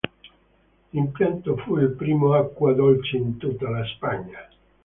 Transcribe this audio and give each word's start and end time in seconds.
L'impianto 0.95 1.57
fu 1.57 1.77
il 1.77 1.89
primo 1.89 2.33
acqua 2.33 2.73
dolce 2.73 3.17
in 3.17 3.37
tutta 3.37 3.69
la 3.69 3.85
Spagna. 3.85 4.39